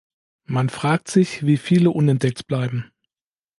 [0.45, 2.91] Man fragt sich, wie viele unentdeckt bleiben.